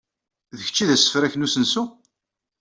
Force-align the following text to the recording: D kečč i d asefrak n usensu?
D 0.55 0.59
kečč 0.65 0.77
i 0.83 0.85
d 0.89 0.91
asefrak 0.95 1.33
n 1.35 1.45
usensu? 1.45 1.83